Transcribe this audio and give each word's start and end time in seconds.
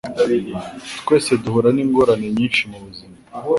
twese 0.99 1.31
duhura 1.43 1.69
n 1.73 1.79
ingorane 1.83 2.27
nyinshi 2.37 2.61
mu 2.69 2.77
buzima 2.83 3.15